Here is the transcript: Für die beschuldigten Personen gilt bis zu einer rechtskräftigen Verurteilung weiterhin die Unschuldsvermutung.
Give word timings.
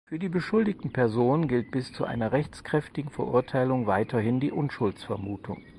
Für 0.07 0.17
die 0.17 0.29
beschuldigten 0.29 0.91
Personen 0.91 1.47
gilt 1.47 1.69
bis 1.69 1.93
zu 1.93 2.05
einer 2.05 2.31
rechtskräftigen 2.31 3.11
Verurteilung 3.11 3.85
weiterhin 3.85 4.39
die 4.39 4.51
Unschuldsvermutung. 4.51 5.61